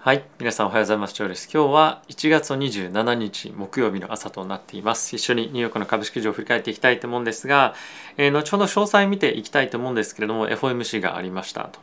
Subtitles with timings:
[0.00, 1.14] はい皆さんおはようございます。
[1.14, 1.50] ジョーです。
[1.52, 5.16] 今日は1月27日木曜日の朝となっています。
[5.16, 7.74] 一緒にニューヨークの株式市場を振り返っていきたいと思うんですが、
[8.16, 11.80] えー、後ほど詳細見ていきたいと思うんですけれども FOMC がありましたと、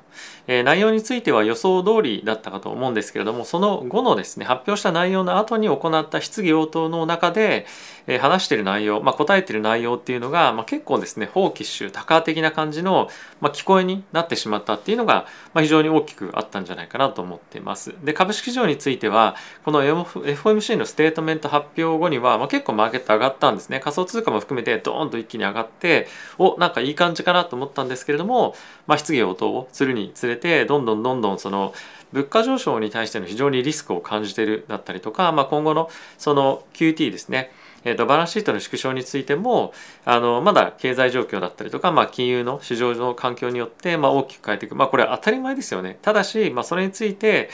[0.48, 7.66] えー、内容については予想通りだったかと思うんですけれどもその後のですね発表した内容の後に行った質疑応答の中で、
[8.08, 13.10] えー、話している内容、まあ、答えている内容っていうのが、まあ、結構ですねホーキッシュタカ的な感じの、
[13.42, 17.94] まあ、聞こえになってしまったっていうのが、まあ、非常に大きくあったんじゃないかなと思っています。
[18.04, 23.80] で株式市場についてはこの FOMC のステートメント発表後には、まあ、結構マーケット上がったんですね。
[23.80, 28.56] 仮想通貨も含めてドーンと一気に上がっておなんかいい感じかなと思ったんですけれども、
[28.88, 31.74] まあ、質疑応答をするにつれてどんどんどんどんその
[32.12, 37.52] 物価上昇に対しての非常にリスクを感じているだったりとか、まあ、今後のその QT ですね。
[37.84, 39.72] えーと、バランスシートの縮小についても
[40.06, 46.00] あのまだ経済状況だったりとか、まあ、金融の市場の環境によって、まあ、大きく変えていく、まあ、これは当たり前ですよね。
[46.02, 47.50] ただし、まあ、それについて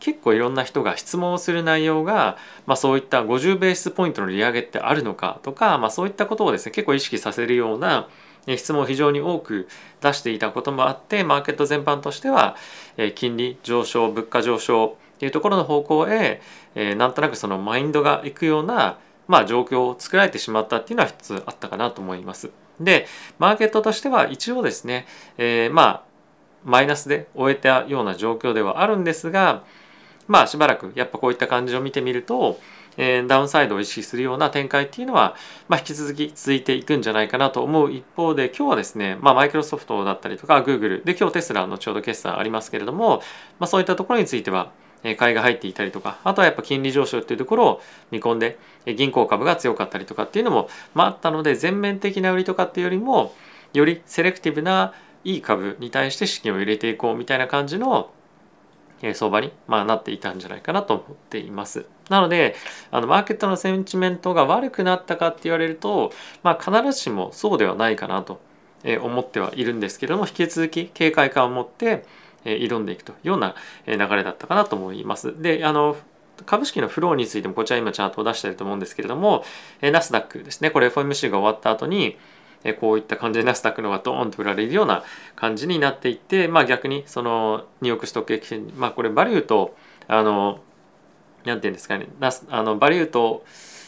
[0.00, 8.08] 結構いろんな人が質問をする内容が、まあ、そういった50ベースポイントの利上げってあるのかとか、まあ、そういったことをですね結構意識させるような
[8.46, 9.68] 質問を非常に多く
[10.00, 12.56] 出していたこともあってマーケット全般としては
[13.14, 16.40] 金利上昇物価上昇っていうところの方向へ
[16.96, 22.50] なんとなくそのマインドがいくようなまあ、状況を作られてしまったっていうのは一つあったかなと思います。
[22.80, 23.06] で
[23.38, 25.06] マーケットとしては一応ですね、
[25.38, 26.02] えー、まあ
[26.64, 29.64] マイナスで終えたような状況ではあるんですが
[30.26, 32.60] まあしばらくやっぱこういった感じを見てみると、
[32.96, 35.36] え、ダウンサイドを意識するような展開っていうのは、
[35.68, 43.18] まあ、引き続き続いていくんじゃないかなと思う一方で今日はですね、まあ、マイクロソフトだったりとかグーグルで今日テスラのちょうど決算ありますけれども、
[43.58, 44.72] まあ、そういったところについては
[45.18, 48.58] 買いが入っていたりとかあとはやっぱ金利上昇っていうところを見込んで
[48.96, 53.34] 銀行株が強かったりとかっていうのも、まあ、あったので全面的な売りとかっていうよりも
[53.72, 58.10] よりセレクティブないい株に対して資金を入れていこうみたいな感じの
[59.14, 61.86] 相場に、まあ、なっていたんじゃないかなと思っています。
[62.08, 62.54] なので
[62.90, 68.40] あのマーケットのセンチメントが悪くなったかって言われると、まあ、必ずしもそうではないかなと
[69.02, 72.04] 思ってはいるんですけれども引き続き警戒感を持って
[72.44, 73.54] 挑んでいくというような
[73.86, 75.40] 流れだったかなと思います。
[75.42, 75.96] であの
[76.44, 79.42] 株式のフローについてもこちら今チャートを出していると思うんですけれども
[79.80, 82.18] ナスダックですねこれ FOMC が終わった後に
[82.64, 89.76] えこういった感じでナスダックのがドーンと売られるような感じになっていって、まあ、逆にその New York Stock Exchange まあこれバリューと
[90.08, 90.60] あの
[91.44, 93.44] なんていうんですかねナスあのバリューと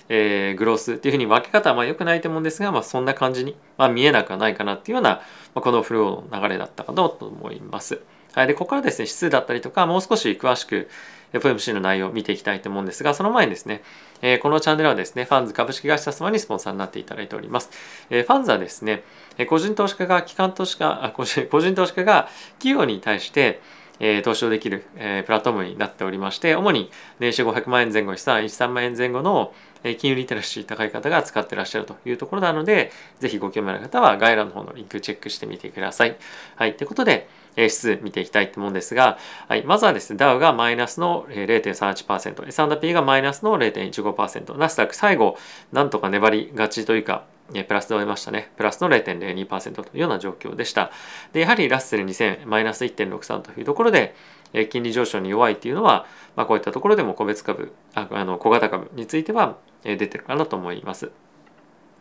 [0.09, 5.21] えー、グロースっていうふうに分け方はまあ良くないと思うんですが、まあ、そんな感じに、まあ、見えなくはないかなっていうような、ま
[5.57, 8.01] あ、このフローの流れだったかと思います。
[8.33, 10.89] はい、でここからですね指数だったりとかもう少し詳しく
[11.33, 13.83] FMC の内容を見ていきたいと思うんですがその前にですね、
[14.23, 17.71] え、このチャンネルはですねファンズ株式会社様にスポンサーになっていただいております、
[18.11, 19.05] え、ファンズはですね
[19.49, 22.29] 個人投資家が機関投資家あ個人個人投資家が
[22.59, 23.61] 企業に対して
[24.01, 29.53] え、投資をできる、え、プラットフォームになっておりまして主に年収500万円前後資産13万円前後の
[29.99, 32.91] 金融リテラシー高い方が使ってらっしゃるというところなので
[33.21, 36.17] ぜひご興味ある方は概要欄の方のリンクチェックしてみてください。
[36.57, 37.29] はい、ということで、
[37.63, 45.37] 指数見ていきたいと思うんですが、はい、まずはですね、ダウがマイナスの0.38%、S&P がマイナスの0.15%、ナスダック最後、
[45.73, 48.53] なんとか粘りがちというか、プラスで終えましたね。
[48.57, 50.91] プラスの0.02%というような状況でした。
[51.33, 54.15] で、やはりラッセル2000、マイナス1.63というところで、
[54.71, 61.11] 金利上昇に弱いっていうのは、まあ、こういったところでも個別株、ああの小型株については出てるかなと思います。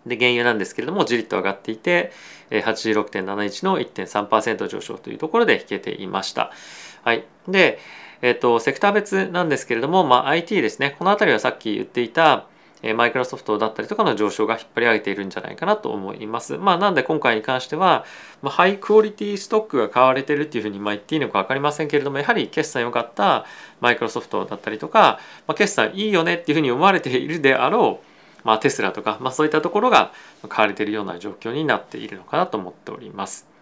[0.06, 2.12] で原油なんですけれどもじりっと上がっていて
[2.50, 6.52] 86.71の1.3%上昇というところで引けていました。
[7.02, 7.78] はい、で、
[8.22, 12.46] えっと、セクター別なんですけれども、まあ、IT ですねこの辺りはさっき言っていた
[12.94, 16.56] マイクロソフトだったりとかの上昇が引っ張り上げているんじゃないかなと思います。
[16.56, 18.04] まあ、なんで今回に関しては、
[18.42, 23.46] まあ、ハイクオリティストックが買われてるっていうふうにまあ言っていいのか分かりませんけれども、やはり決算良かった
[23.80, 30.12] マイクロソフトだったりとか、まあ、決算いいよねっていうふうに思われているであろう、まあ、テスラとか、まあ、そういったところが
[30.48, 33.55] 買われているような状況になっているのかなと思っております。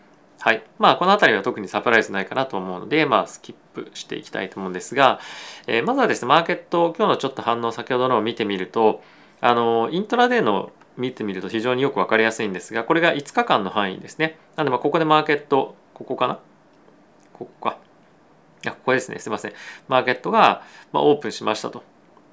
[0.45, 0.63] はい。
[0.79, 5.19] まあ、この辺りは特にサプライズないかなと思うので、まあ、スキップしていきたいと思うんですが、
[5.67, 9.03] えー、まずはですね、マーケット、今日のちょっと反応、先ほどのを見てみると、
[9.41, 14.39] あのイントラデーの見てみると非常によく分かりやすいんですがこれが5日間の範囲ですね。
[14.57, 16.39] なのでまあここでマーケットここかな？
[17.33, 17.79] ここか。
[18.67, 19.19] あここですね。
[19.19, 19.53] すいません。
[19.89, 20.63] マーケットが、
[20.93, 21.83] まオープンしましたと。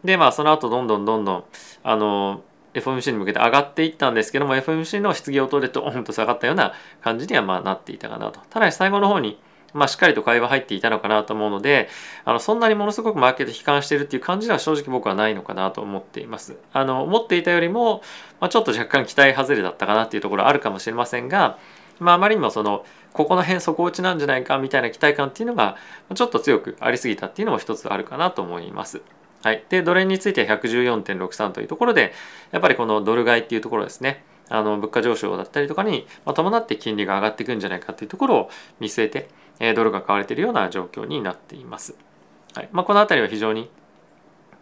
[0.03, 1.43] でまあその後どんどんどんどん
[1.83, 9.39] あの FOMC に向けて上がっていったんですけども FOMC の質疑応答でドーンと下がったような感じにはまあなっていたかなとただし最後の方に
[9.73, 11.89] まあ、しっかりと会話入っていたのかなと思うので
[12.25, 16.57] あのそんなにものすごくマーケット悲観してるっていう感じでは正直僕はないのかなと思っています。
[16.73, 18.01] あの思っていたよりも、
[18.39, 21.57] まあ、ちょっと若干期待外れだったかなっていうところあるかもしれませんが、
[21.99, 25.77] まあ、あまりにもそのここの辺底打ちなんじゃないかみたいな期待感っていうのが
[26.13, 29.01] ちょっと強くありすぎたっていうのも一つあるかなと思います。
[29.43, 32.13] はい、でドル円については114.63というところで
[32.51, 38.49] やっぱりこのドル買いっていうところですねあの物価上昇だったりとかに伴って金利が上がっていくんじゃないかっていうところを
[38.79, 39.29] 見据えて
[39.59, 41.95] えドルが買われているような状況になっています。
[42.53, 43.69] はいまあ、この辺りは非常に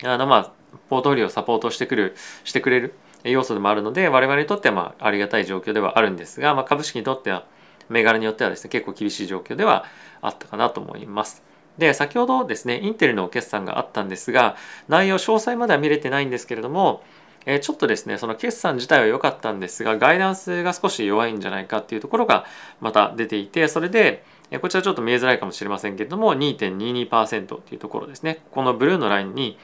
[0.04, 0.52] あのまあ
[0.90, 2.94] ポートフォリオをサポートしてくるしてくれる
[3.24, 7.46] 要素でもあるので我々にとってはまあありがたい状況ではあるんですが、まあ、株式にとっては
[7.90, 9.86] 銘柄によってはですね結構厳しい状況では
[10.22, 11.49] あったかなと思います。
[11.80, 14.56] で先ほどですねインテルの決算があったんですが
[14.88, 17.04] 内容詳細までは見れてないんですけれども
[17.46, 22.46] えちょっとですねその決算自体は良かったんですがガイダンスが少し弱いんじゃないかっていうところが
[22.82, 24.24] また出ていてそれで
[24.62, 29.58] こちらちょっと見えづらいかもしれませんけれども2.22%というところですねこのブルーのラインに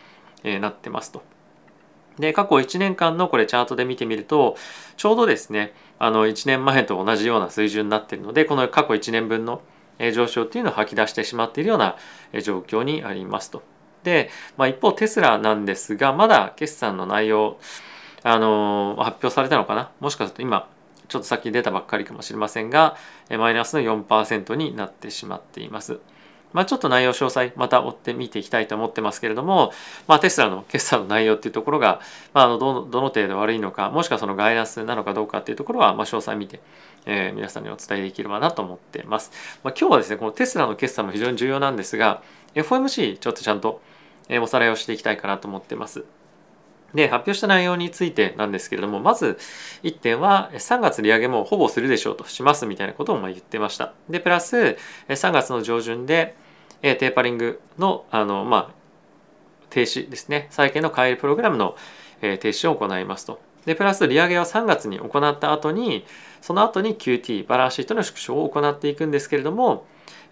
[0.44, 1.23] なってますと。
[2.19, 4.56] で過去1年間のこれチャートで見てみると
[4.95, 9.62] ちょうどですねあの1年前と同じような水準になってるのでこの過去1年分の
[10.13, 11.95] 上昇っていうのを吐き出してしまっているような
[12.44, 13.63] 状況にありますと。
[14.03, 17.57] で、まあ、一方テスラなんですがまだ決算の内容
[18.24, 19.92] あの発表されたのかな？
[20.00, 20.69] もしかすると今
[21.07, 22.97] ちょっとさっき出たばっかりかもしれませんが
[23.30, 26.00] マイナスの4%になってしまっています。
[26.56, 29.74] まあ、ちょっと内容詳細また追って見ていきたいと思ってますけれども、
[30.07, 32.00] まあ、テスラの決算の内容っていうところが、
[32.34, 36.62] まあ、あのどのどの程度悪いのかもしくはそのガイダンスなのかどうかっていうところは、まあ、詳細見て、
[37.06, 39.31] えー、皆さんにお伝えできればなと思ってます。
[39.66, 42.24] まあ、今日はですねこのテスラの決算も非常に重要なんですが
[42.54, 43.81] FOMC ちょっとちゃんと
[44.42, 46.06] おさらいをしていきたいかなと思ってます。
[46.96, 49.38] で、発表した内容についてなんですけれども、まず
[49.84, 53.94] 1点は3月利上げもほぼするでしょうとしますみたいなことを言ってました。
[54.10, 54.78] で、プラス
[55.10, 56.36] 3月の上旬で
[56.81, 58.74] テーパリングのあの、まあ、
[59.69, 61.75] 停止ですね、債券の買い入れプログラムの
[62.22, 63.39] 停止を行いますと。
[63.66, 66.06] で、プラス利上げは3月に行った後に、
[66.42, 69.86] その後に QT、バランスシートの縮小を行っていくんですけれども、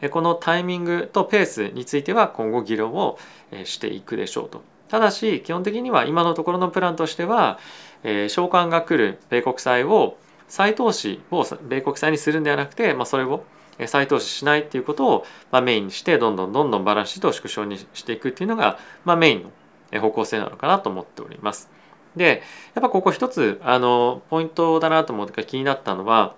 [0.09, 3.17] このタイミングとペースについては今後議論を
[3.63, 4.61] していくでしょうと。
[4.89, 7.57] ただし基本的には今のところのプランとしては、
[8.03, 10.17] えー、償還が来る米国債を
[10.47, 13.43] 再投資を米国債にするんではなくて、まあ、それを
[13.87, 19.43] 再投資しないっていうことを、まあ、メインにしてどんどんどんどんバランスシートを縮小にしていくっていうのが、まあ、メイン
[19.91, 21.69] の方向性なのかなと思っております。
[22.15, 22.43] で
[22.75, 26.35] やっぱここ一つあのポイントだなと思って気になったのは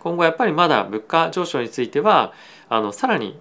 [0.00, 2.32] 今後やっぱりまだ物価上昇については
[2.68, 3.38] あのさらに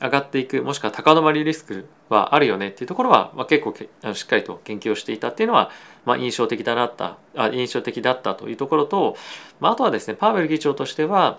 [0.00, 3.74] 上がっていくもしくは高止まりリスクはあるよねっていうところは、まあ、結構
[4.14, 5.70] しっかりと研究をしていたっていうのは、
[6.04, 9.16] まあ、印象的だなったあ印象的だったというところと、
[9.60, 11.38] まあ、あとはですねパウエル議長としては、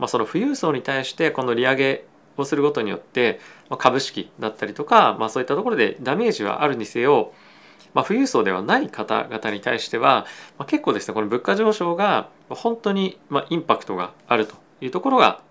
[0.00, 2.04] まあ、その富裕層に対してこの利上げ
[2.36, 3.38] をすることによって、
[3.68, 7.32] まあ、株式だったりとか、まあ、そういったところでダメージはあるにせよ
[7.92, 10.26] まあ、富裕層ではない方々に対しては、
[10.58, 15.42] まあ、結構ですねこの物価上昇が本当にまあインパクトがあるというところが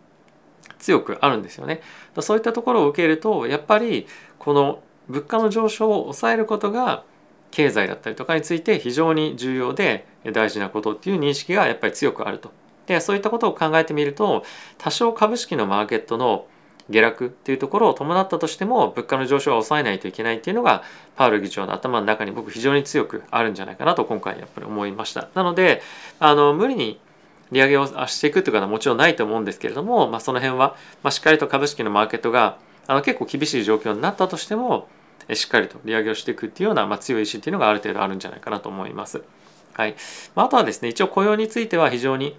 [0.78, 1.82] 強くあるんですよね。
[2.22, 4.08] そういったところを受けるとやっぱり
[4.38, 7.04] この物価の上昇を抑えることが
[7.52, 12.52] 経済だったりとかについて非常に重要で大事なことっていう認識がやっぱり強くあると。
[12.94, 14.44] でそういったことを考えてみると
[14.78, 16.48] 多少株式のマーケットの
[16.90, 20.84] 下落っていうところを伴ったとしても物価の上昇は抑えないといけないっていうのが
[21.16, 25.30] パウル議長の頭の中に僕非常に強くあるんじゃないかなと今回やっぱり思いました。
[25.36, 25.82] なので
[26.20, 27.00] あの無理に
[27.52, 34.88] 利上げをしていくということはもちろんないと思うんですけれども、まあ、その辺は、まあ、しっかりと株式のマーケットがあの結構厳しい状況になったとしても
[35.34, 39.24] しっかりと利上げをしていくっていうような、まあ、強い意志っていうのがある程度あるんじゃないかなと思います。
[39.74, 39.96] はい
[40.36, 42.38] ま、あとはですね一応雇用については非常に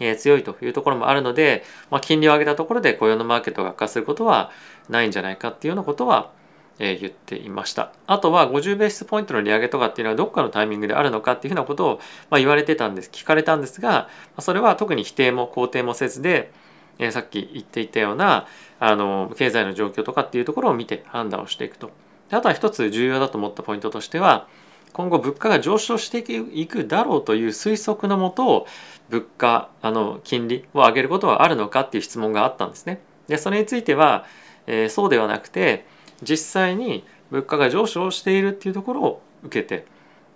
[0.00, 4.50] え強いというところもあるので、まあ、金利を上げたところで雇用のマーケットが悪化することは
[4.88, 6.30] ないんじゃないかっていうようなことは、
[6.78, 7.92] え言っていました。
[8.06, 14.08] あとは50ベースポイントの利上げとかっていうのはどっかのタイミングであるのかっていうふうなことを、ま、言われてたんです聞かれたんですが
[14.40, 16.50] それは特に否定も肯定もせずで、
[16.98, 18.46] えさっき言っていたような
[18.80, 21.90] あの経済の状況とかっていうところを見て判断をしていくと。
[22.28, 24.48] であとは一つ重要だと思ったポイントとしては
[24.94, 26.24] 今後物価が上昇して
[26.54, 28.66] いくだろうという推測のもと
[29.10, 33.00] 物価あの金利を上げることはあるのかっていう質問があったんですね。
[33.26, 34.24] でそれについては、
[34.68, 35.84] えー、そうではなくて
[36.22, 39.84] 実際に物価が上昇しているっていうところを受けて、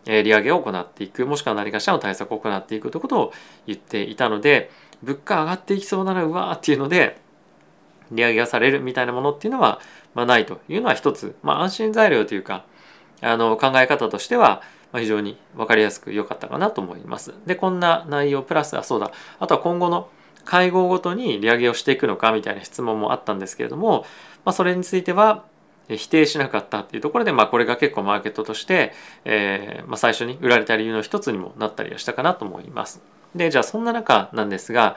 [0.06, 3.32] えー、利上げを行っていくもしくは何かしらの対策を行っていくということを
[3.68, 4.72] 言っていたので
[5.04, 7.20] 物価上がっていきそうならうわーっていうので
[8.10, 9.80] 利上げがされるみたいなものっていうのは、
[10.14, 12.64] まあ、ないというのは一つ、まあ、安心材料というか
[13.20, 14.62] あの考え方としては
[14.94, 17.34] 非常に分かりやすく良かったかなと思います。
[17.46, 20.08] でこんな内容プラスあそうだあとは今後の
[20.44, 24.06] 会合ごとに利上げをしていくのかみたいな質問もあったんですけれども、
[24.46, 25.44] まあ、それについては
[25.88, 28.92] 否定しなかったっていうところで、まあ、これが結構マーケットとして、
[29.24, 33.02] えーまあ、最初に売られた理由の一つにもなったりはしたかなと思います。
[33.34, 34.96] でじゃあそんな中なんですが、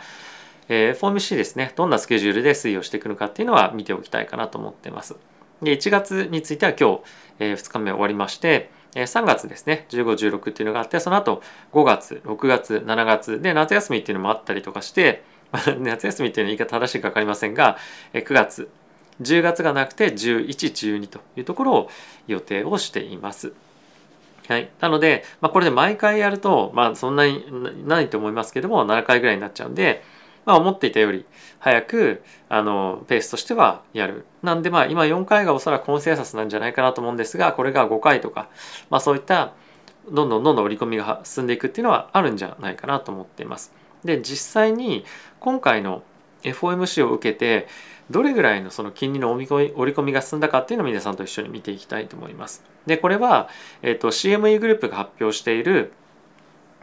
[0.69, 5.15] えー、FOMC ですねどんなスケジュールで推移をしていくのかっていうのは見ておきたいかなと思ってます。
[5.61, 7.01] で1月については今日、
[7.39, 11.41] えー、2日目終わりましてえ3月ですね1516っていうのがあってその後
[11.71, 15.23] 5月6月7月で夏休みっていうのもあったりとかして
[15.79, 17.77] 夏休みっていうのは言い方正しいか分かりませんが
[18.13, 18.69] え9月
[19.21, 21.89] 10月がなくて1112というところを
[22.27, 23.53] 予定をしています。
[24.47, 27.45] はい、なので、まあ、これで毎回やると、まあ、そんなに
[27.85, 30.03] ないと思いますけども7回ぐらいになっちゃうんで、
[30.45, 31.25] まあ、思っていたより
[31.59, 34.25] 早くあのペースとしてはやる。
[34.41, 38.49] なんでまあ今4回がおそらくコンセンサスなんじゃないかなと思うんですがこれが5回とか、
[38.89, 39.53] まあ、そういった
[40.09, 43.73] どんどんどんどん織り込みが進んでいくっていうのはあるんじゃないかなと思っています。
[44.03, 45.05] で実際に
[45.39, 46.03] 今回の
[46.43, 47.67] FOMC を受けて
[48.09, 52.63] どれぐらいのその金利の織り込みが進んだかっていうのを皆さんと一緒に見ていきたいと思います。
[52.85, 53.47] でこれは、
[53.81, 55.93] えーと、CME グループが発表している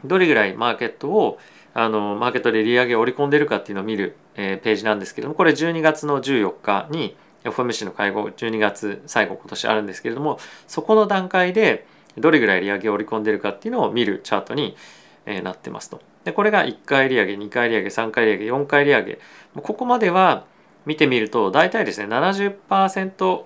[0.05, 1.39] どれぐらいマーケットを
[1.79, 14.75] あのマーケットで利上げを織り込んでるかっていうのを見る、えー、ページなんですけどもこれ12月の14日に FOMC の会合12月最後今年あるんですけれどもそこの段階でどれぐらい利上げを織り込んでるかっていうのを見るチャートに、
[15.25, 16.01] えー、なってますと。
[16.25, 19.19] でこれが1回利上げ2回利上げ3回利上げ4回利上げ
[19.55, 20.45] ここまでは
[20.85, 23.43] 見てみると大体ですね70%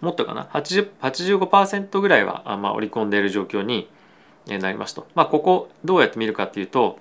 [0.00, 3.90] もっとかな？80 85%ぐらいはまあ織り込んでいる状況に
[4.46, 5.08] なりますと。
[5.16, 6.98] まあ、ここどうやって見るかっていうと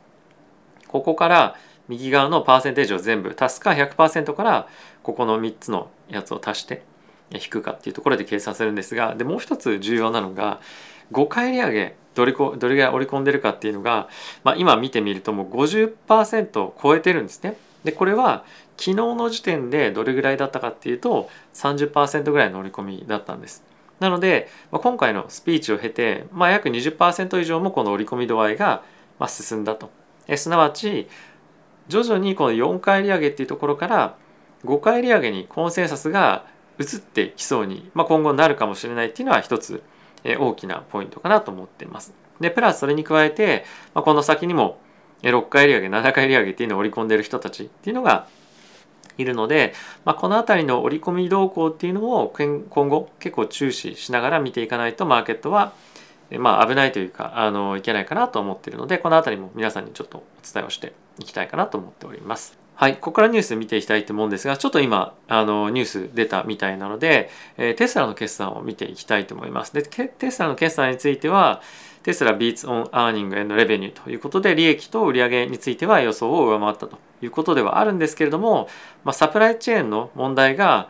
[0.89, 1.55] ここから
[1.88, 4.67] 右側のパーセンテージを全部足すか100%から
[5.01, 6.84] ここの3つのやつを足して
[7.34, 10.60] 引くかっていうところで計算するんですがでもう一つ重要なのが
[11.12, 14.10] 5回利上げどれどれぐらい織り込んでるかっていうのが、
[14.43, 17.55] まあ、今見てみるともう50%を超えてるんですね。
[17.84, 18.43] でこれは
[18.77, 23.63] 昨日の時点でどれぐらいだったかっていうと30%ぐらいの織り込みだったんです。
[24.00, 28.84] なので、まあ、今回のスピーチを経て、まあ、約20%以上もこの織り込み度合いが
[29.27, 29.99] 進んだと。
[30.30, 31.10] えすなわち
[31.90, 34.16] 徐々にこの4回利上げっていうところから
[34.64, 36.46] 5回利上げにコンセンサスが
[36.80, 39.84] 移ってきそうに、まあ、今後なるかもしれないっていうのは一つ
[40.24, 42.14] 大きなポイントかなと思っています。
[42.40, 44.80] でプラスそれに加えて、まあ、この先にも
[45.24, 48.28] 6回利上げ7回利上げっていうのを織り込んでる人たちっていうのが
[49.18, 49.74] いるので、
[50.06, 55.74] まあ、この辺りの織り込み動向っていうのを今後結構注視しながら見ていかないとマーケットは
[56.38, 62.58] まあ危ないというかあのいけないかなと思っているのでこの辺りも皆さんにちょっとお伝えをしていきたいかなと思っております。
[62.76, 69.74] はい、ここからニュース見ていきたいと思うんですがちょっと今あのニュース出たみたいなので、え、テスラの決算を見ていきたいと思います。
[69.74, 71.62] でテスラの決算については
[72.04, 78.70] テスラ Beats on Earning and Revenue ということで利益と売上については予想を上回ったということではあるんですけれども、
[79.04, 80.90] まあ、サプライチェーンの問題が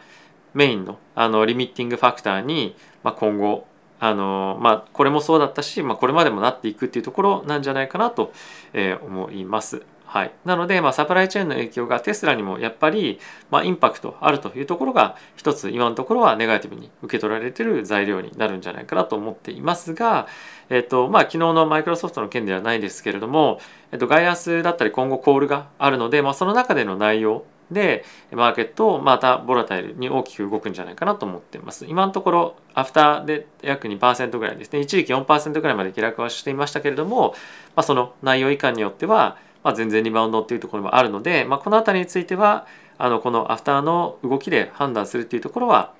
[0.53, 3.65] メインのあのリミッティングファクターに、まあ、今後
[3.99, 8.31] あのまあこれもそうだったし、まあ、これまでもなっていくっていうところなんじゃないかなと、
[8.73, 9.83] え、思います。
[10.09, 13.19] はい、なので、まあ、サプライチェーンの影響がテスラにもやっぱり、
[13.51, 20.27] まあ、インパクトあるというところが一つ今のところはネガティブに受け取られてる材料になるんじゃないかなと思っていますが、
[20.71, 23.59] えっとまあ、昨日のマイクロソフトの件ではないですけれども、
[23.91, 31.85] えっと、ガイアスだったり今後コールがあるので、まあ、その中での内容でマーケットまたボラタイルに大きく動くんじゃないかなと思っています。
[31.85, 34.79] 今のところアフターで約2%ぐらいですね。
[34.79, 37.35] 一時期4%ぐらいまで下落はしていましたけれども、
[37.75, 42.65] まあ、その内容以下によってはまあ、全然リバウンドっていうところもあるので、まあ、この辺りについては
[42.97, 45.93] あのこのアフターの動きで判断するっていうところは、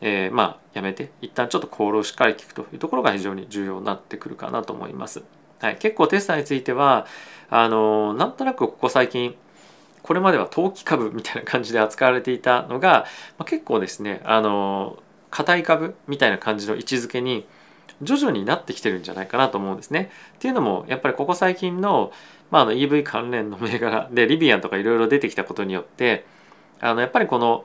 [0.00, 5.22] えー、まあやめて一旦ちょっとコールをしっかり聞くというところが非常に重要になってくるかなと思います。
[5.60, 7.06] はい、結構テスタについては
[7.50, 9.34] あのなんとなくここ最近
[10.02, 13.06] これまでは投機株みたいな感じで扱われていたのが、
[13.38, 14.98] まあ、結構ですねあの
[15.30, 17.46] 硬い株みたいな感じの位置づけに
[18.02, 20.10] 徐々になってきてるんじゃないかなと思うんですね。
[20.36, 22.12] っていうのもやっぱりここ最近の,、
[22.50, 26.24] まあ、あの EV 関連の銘柄でリビアンとかいろいろ出てきたことによって
[26.80, 27.64] あのやっぱりこの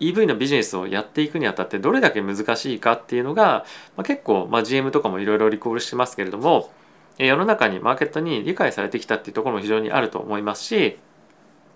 [0.00, 3.64] EV のビジネスをやっていくにあたってどれだけ難しいかっていうのが、
[3.96, 6.70] まあ、結構、まあ、GM とかもいろいろリコールしてますけれども
[7.18, 10.98] 世の中にマーケットに理解されてきたっていうところも非常にあると思いますし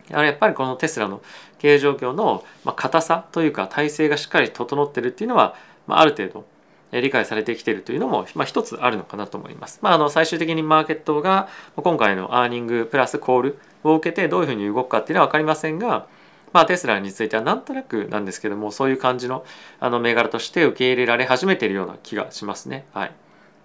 [0.09, 1.21] やっぱりこのテスラの
[1.59, 2.45] 経営状況の
[2.77, 5.55] 硬さというか体制がしっかり整ってるっていうのは、
[5.87, 6.45] まあ、る程度
[6.93, 9.81] 理解されてきてるというのも、まあ、一つあるのかなと思います。
[9.83, 16.07] まあ、あの最終的にマーケットが今回のアーニングプラスコールを受けてどういうふうに動くかっていうのは分かりませんが、
[16.53, 19.45] まあ、テスラについてはなんとなくなんですけどもそういう感じの
[19.81, 22.87] あの銘柄として受け入れられ始めているような気がしますね。
[22.93, 23.13] はい、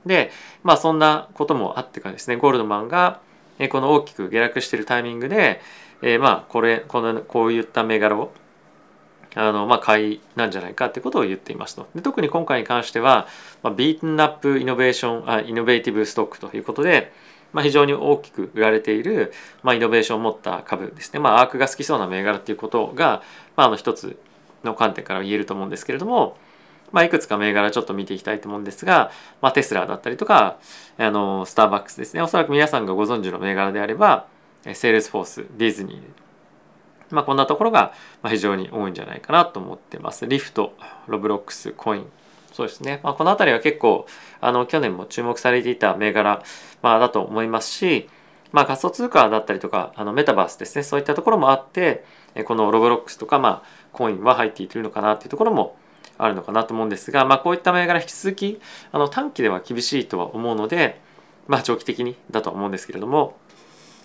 [0.06, 0.32] で、
[0.64, 3.22] まあ、そんなこともあってかですねゴールドマンが
[3.70, 5.62] この大きく下落しているタイミングで、
[6.02, 8.32] えー、まあこれこのこういった銘柄を
[9.36, 11.88] あのまあ買いなんじゃないかってことを言っていますと。
[11.96, 13.28] で特に今回に関しては、
[13.64, 17.14] まあ、ビートンアップイノベーションあイノベーティブストックということで、
[17.54, 19.32] まあ、非常に大きく売られている、
[19.64, 23.22] まあ、イノベーションを持った株ですね、まあ、アークが好きそうな銘柄っていうことが、
[23.56, 24.18] まあ、あの一つ
[24.64, 26.38] の観点から言えると思うんですけれども、
[26.92, 30.58] まあ、いくつか銘柄ちょっと見ていきたいと思うんですが、まあ、テスラだったりとか
[30.98, 32.22] あのスターバックスですね。
[32.22, 34.28] おそらく皆さんがご存知の銘柄であれば
[34.64, 36.02] セールスフォースディズニー
[37.14, 37.94] まあ、こんなところが
[38.28, 40.28] 非常に多いんじゃないかなと思ってます。
[40.28, 40.74] リフト、
[41.08, 42.06] ロブロックス、コイン。
[42.54, 43.02] そうですね。
[43.04, 44.06] まあ、この辺りは結構、
[44.40, 46.42] あの、去年も注目されていた銘柄、
[46.82, 48.10] まあ、だと思いますし、
[48.52, 50.84] まあ、仮想通貨だったりとか、あの、メタバースですね。
[50.84, 52.06] そういったところもあって、
[52.46, 55.76] このロブロックスとか、まあ、コインは入っているのかなっていうところも
[56.18, 61.02] あるのかなと思うんですが、まあ、こういった銘柄引き続きあの短期では厳しいとは思うので、
[61.48, 63.38] まあ、長期的にだと思うんですけれども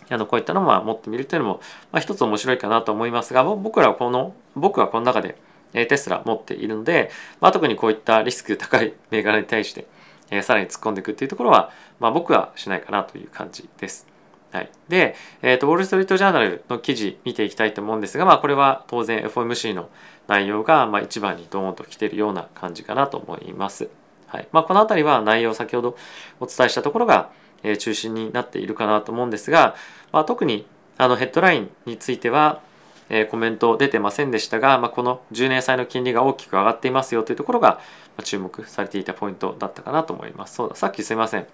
[0.08, 1.60] あのこういったのも持ってみるというのも、
[1.92, 5.36] まあ、一つ面白いかなと思いますが僕らはこの僕はこの中で
[5.72, 7.10] テスラ持っているので、
[7.40, 9.86] まあ、特にこういったリスク高い銘柄に対して、
[10.30, 11.70] えー、さらに突っ込んでいくっていうところは、
[12.00, 14.06] まあ、僕はしないかなという感じです。
[14.52, 19.90] はい、で、えーと、ウォール・ストリート・ジャーナルの記事見ていきたいと思うんですが、まあ、これは当然 FOMC の
[20.28, 23.90] 内容がまあ一番にドーンと来ているような感じかなと思います。
[24.28, 25.96] はいまあ、この辺りは内容先ほど
[26.40, 27.30] お伝えしたところが、
[27.66, 29.75] え中心になっているかなと思うんですが、
[30.12, 32.61] まあ、特にあのヘッドラインについては、
[33.08, 37.80] え、コメント出てませんでしたが、まあ、この10年債の金利が大きく上がっていますよというところが
[38.25, 40.54] 注目されていたポイントだったかなと思います。
[40.54, 41.46] そうだ、さっきすいません。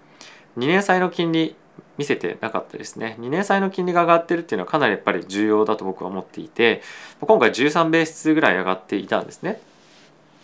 [0.59, 1.57] 2年債の金利
[1.99, 3.17] 見せてなかったですね。
[3.21, 6.83] 2年債の金利が上がってるっていうのはかなりやっぱり重要だと僕は思っていて、
[7.21, 9.61] 今回13ベースぐらい上がっていたんですね。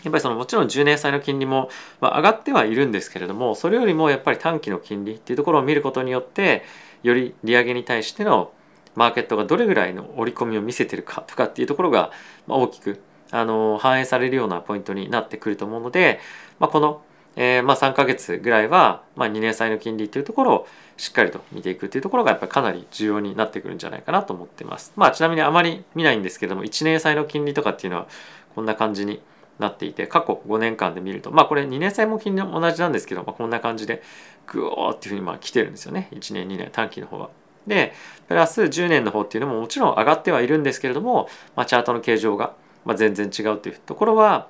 [0.04, 6.64] やっぱりそのもちろん10年債の金利も、ま上がってはいるんですけれどもそれよりもやっぱり短期の金利っていうところを見ることによって
[7.02, 8.52] より利上げに対しての
[8.94, 12.10] マーケットがどれぐらいの織り込みを見せてるかとかっていうところが
[12.48, 13.00] 大きく
[13.30, 16.18] あの反映されるようなポイントになってくると思うので、
[16.58, 17.02] まあ、この、
[17.36, 24.92] えー、まあ3ヶ月ぐらいは、まあ、2年債の金利っていうところをしっかりと見ていくっていうところがやっぱりかなり重要になってくるんじゃないかなと思ってます。
[24.96, 28.08] まあちなみにあまり見ないんですけども1年債の金利とかっていうのは
[28.54, 29.20] こんな感じに
[29.58, 34.02] なっていて過去5年間で見るとまあこれ2年債も金利も同じなんですけど、まあ、こんな感じで
[34.46, 37.30] グオーっていうふうにまあ来てるんですよね1年2年短期の方は。
[37.66, 37.92] で
[38.28, 44.48] プラス10年の方っていうのももちろん上がってはいるんですけれども、まあ、チャートの形状がま全然違うというところは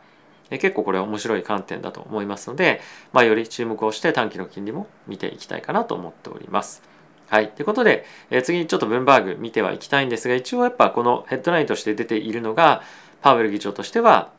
[0.50, 2.80] 結構これ面白い観点だと思いますので、
[3.12, 6.82] まあ、より注目をして短期の金利も見ていきたいかなと思っております。
[7.28, 7.50] はい。
[7.50, 12.82] ということで、え次にちょっとブンバーグ見てはいきたいんですが、一応やっぱこのヘッドラインとして出ているのが、
[13.20, 14.32] パウエル議長としては、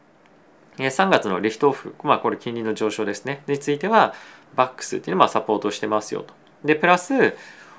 [0.87, 4.13] 3月のリフトオフ、まあこれ金利の上昇ですね、については、
[4.55, 6.33] バックスっていうのはサポートしてますよと。
[6.63, 7.33] で、プラス、ウ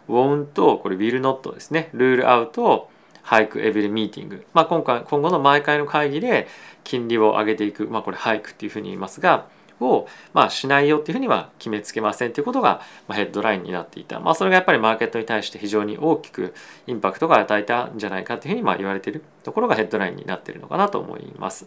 [0.09, 2.91] ォンと、これ will not ですね、ルールアウト、
[3.23, 4.45] ハイクエビルミーティング。
[4.55, 6.49] まあ今回、今後の毎回の会議で
[6.85, 9.47] 金利を上げていく、まあこれハイクっていうふうに言いますが、
[9.81, 14.21] を、まあ、しないよっていうふうには決めつけませんということが、まあ、ヘッドラインになっていた。
[14.21, 16.55] まあ、それがやっぱりマーケットに対して非常に大きく
[16.87, 21.67] インパクトが与えたんじゃないかというふうにまあ言われているところがヘッドラインになっているのかなと思います。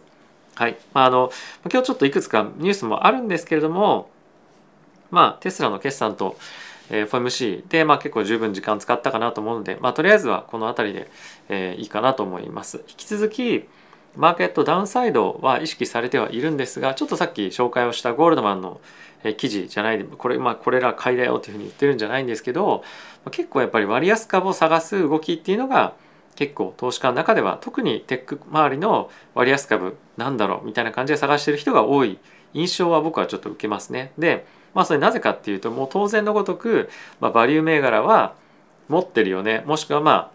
[0.54, 0.76] はい。
[0.92, 1.32] まあ、あの、
[1.70, 4.10] 今日ちょっといくつかニュースもあるんですけれども、
[5.10, 6.36] まあ、テスラの決算と、
[6.90, 11.10] えー、FOMC で、まあ、結構十分時間使ったかなと思うので、まあ、とりあえずはこの辺りで、
[11.48, 12.84] えー、いいかなと思います。
[12.88, 13.68] 引き続き、
[14.16, 18.80] マーケットダウンサイドは意識されてはいるんですが、ちょっとさっき紹介をしたゴールドマンの
[19.36, 22.84] 記事じゃないこれ、まあ、これら買いだよというふうに言ってるんじゃないんですけど、
[23.32, 25.94] 結構やっぱり割安株を探す動きっていうのが、
[26.36, 32.18] 結構投資家の中では特にテック周りの割安株なんだろうみたいな感じで探してる人が多い
[32.52, 34.12] 印象は僕はちょっと受けますね。
[34.18, 36.88] でまあそれなぜかっていうともう当然のごとく、
[37.20, 38.34] まあ、バリュー銘柄は
[38.88, 40.34] 持ってるよねもしくはまあ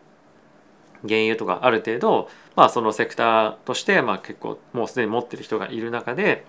[1.07, 6.45] 原油とかある程度、まあ、そのセクターとしてまあ結構もうすでに持ってる人がいる中で、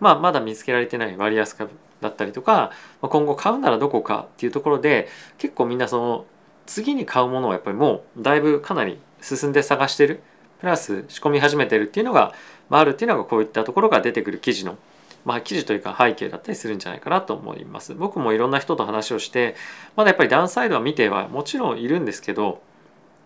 [0.00, 6.26] まあ、まだ見つけられてない割安株だったりとか今後買うならどこかっていうところで結構みんなその
[6.66, 10.22] 次に買うものをやっぱりもうだいぶかなり進んで探してる。
[10.62, 12.32] プラス仕込み始めてるっていうのが、
[12.70, 14.78] まあ、あるっていうのがこういったところが出てくる記事の、
[15.24, 17.94] まあ、記事というか背景だったりするんじゃないかなと思います。
[17.94, 19.56] 僕もいろんな人と話をして
[19.96, 22.62] まだやっぱりダウンサイドは見てはもちろんいるんですけど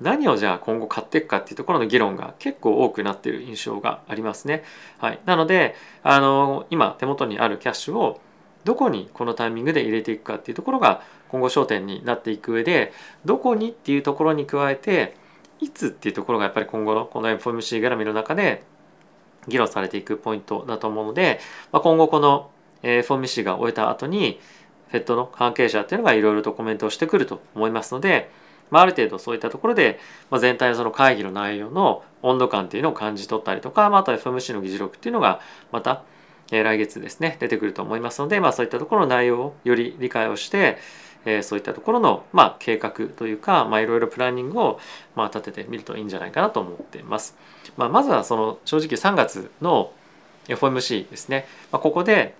[0.00, 4.64] 何をじゃあ今後買っていくかっていうところの議論が結構多くなっている印象がありますね。
[4.96, 8.18] はい、なのであの今手元にあるキャッシュを
[8.64, 11.02] どこにこのタイミングで入れていくかっていうところが
[11.36, 12.92] 今後焦点になっていく上で
[13.26, 15.16] どこにっていうところに加えて
[15.60, 18.62] いつっていうところがやっぱり今後のこの FOMC 絡みの中で
[19.46, 21.40] 議論されていくポイントだと思うので、
[21.72, 22.50] まあ、今後この
[22.82, 24.40] FOMC が終えた後に
[24.92, 28.30] FED の関係者っていうのがいろいろとコメントをしてくると思いますので、
[28.70, 29.98] まあ、ある程度そういったところで、
[30.30, 35.40] まあ、全体のその会議の内容の温度感っていうのを感じ取ったりとか、まあ、あと FOMC の議事録っていうのが
[35.72, 36.02] また、
[36.50, 40.78] 来月ですね出てくると思いますので、まあ、そういったところの内容をより理解をして、
[41.26, 44.80] え、そういったところの、まあ、計画というか、まあ、いろいろプランニングを、
[45.14, 47.36] まあ、立ててみるといいんじゃないかなと思っています。
[47.76, 49.92] まあ、まずはその正直3月の
[50.48, 52.34] FOMC ですね、まあ、ここで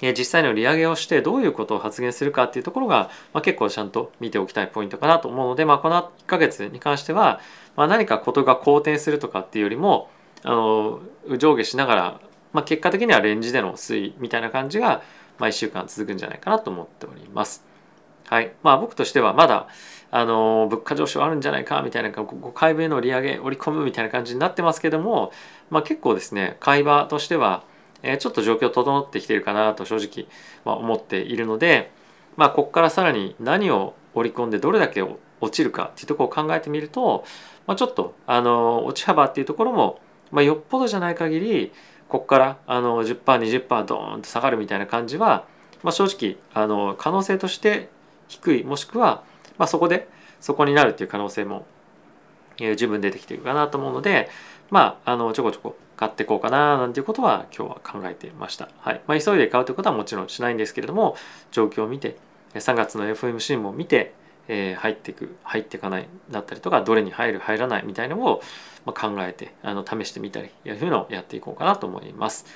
[0.00, 7.40] 実際の利上げをしてどういうことを発言するかっていうところが、まあ、結構ちゃんと見ておきたいポイントかなと思うので、まあ、この1ヶ月に関しては、
[7.76, 10.10] まあ、何かことが好転するとかっていうよりも
[10.42, 11.00] あの
[11.38, 12.20] 上下しながら、
[12.52, 15.02] まあ、結果的にはレンジでの推移みたいな感じが、
[15.38, 17.64] まあ、1週間続くんじゃないかなと思っております。
[18.26, 18.52] はい。
[18.62, 19.68] まあ、僕としてはまだ
[20.10, 25.32] あの物価上昇あるんじゃないかみたいな5回分の利上げ織り込むみたいな感じになってますけども、
[25.70, 27.64] まあ、結構ですね買い場としては
[28.02, 30.28] えちょっと状況整ってきてるかなと正直、
[30.64, 31.90] まあ思っているので、
[32.36, 37.24] まあ、ここからさらに何を織り込んでどれだけ落ちるかっていうとこを考えてみると、
[37.66, 41.72] まあ、ちょっとあの落ち幅っていうところも、まあ、よっぽどじゃない限り
[42.08, 45.46] ここからあの 10%20% ドーンと下がるみたいな感じは、
[45.82, 47.88] まあ、正直あの可能性として
[48.28, 49.22] 低いもしくは、
[49.58, 50.08] まあ、そこで
[50.40, 51.66] そこになるっていう可能性も、
[52.60, 54.28] えー、十分出てきてるかなと思うので
[54.70, 58.68] まああのちょこちょこ買っていこうかななんていうことは今日は考えていました。
[58.78, 61.16] はいまあ、急いで買うということはもちろんしないんですけれども
[61.50, 62.16] 状況を見て
[62.54, 64.12] 3月の FMC も見て、
[64.48, 68.42] えー、入っていく入っていかないだったりとかどれに入る入らないみたいなのを
[68.84, 72.46] 考えてあの試してみたりいうふうのをやっていこうかなと思います。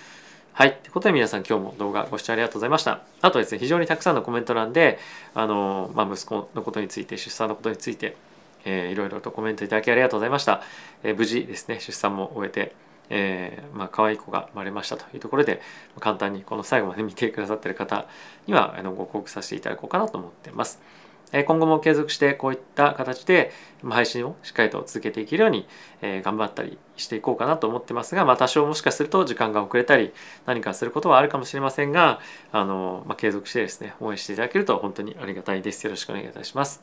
[0.61, 0.77] はい。
[0.83, 3.01] ということで皆さん今日も動画ご視聴ありがとうございました。
[3.23, 4.99] あとですね、非常にたくさんのコメント欄で、
[5.33, 8.15] あの、まあ、息子のことについて、出産のことについて、
[8.67, 10.61] えー、いろいろとコメントいただきありがとうございました。
[11.03, 12.75] えー、無事ですね、出産も終えて、
[13.09, 15.63] えー、まあ可愛い子が生まれましたというところで
[15.99, 18.07] 簡単にこの最後まで見てくださってる方
[18.47, 20.79] にはあのご報告させていただこうかなと思ってます。
[21.33, 23.53] 今後も継続してこういった形で
[23.89, 25.67] 配信をしっかりと続けていけるように
[26.03, 30.13] 頑張ったりしていこうかなと思ってますが、まあ、多少もしかすると時間が遅れたり
[30.47, 35.85] 何かすることはあるかもしれませんがあの、まあ、継続してですね応援していただけると本当にありがたいです。
[35.85, 36.83] よろしくお願いいたします。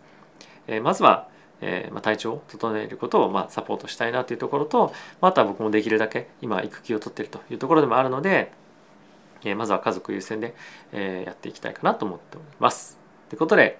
[0.68, 1.28] えまずは
[1.62, 8.52] え、ま、体調を整えることをまサポートしたいなというところと、まあ、とは僕もできるだけ今育休を取っているというところでもあるので、
[9.44, 10.56] え、まずは家族優先で、
[10.92, 13.00] え、やっていきたいかなと思っております。
[13.30, 13.80] ということで